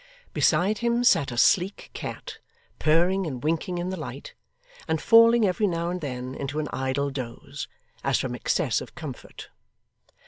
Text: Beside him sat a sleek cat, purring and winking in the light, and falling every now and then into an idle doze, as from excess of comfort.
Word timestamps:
Beside 0.33 0.79
him 0.79 1.03
sat 1.03 1.31
a 1.31 1.37
sleek 1.37 1.91
cat, 1.93 2.39
purring 2.79 3.27
and 3.27 3.43
winking 3.43 3.77
in 3.77 3.89
the 3.91 3.99
light, 3.99 4.33
and 4.87 4.99
falling 4.99 5.45
every 5.45 5.67
now 5.67 5.91
and 5.91 6.01
then 6.01 6.33
into 6.33 6.57
an 6.57 6.67
idle 6.73 7.11
doze, 7.11 7.67
as 8.03 8.17
from 8.17 8.33
excess 8.33 8.81
of 8.81 8.95
comfort. 8.95 9.49